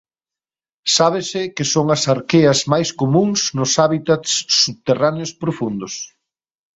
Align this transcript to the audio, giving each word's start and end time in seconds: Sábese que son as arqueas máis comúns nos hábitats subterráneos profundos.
Sábese 0.95 1.41
que 1.55 1.65
son 1.73 1.85
as 1.95 2.03
arqueas 2.13 2.59
máis 2.71 2.89
comúns 3.01 3.39
nos 3.57 3.71
hábitats 3.81 4.31
subterráneos 4.61 5.31
profundos. 5.41 5.93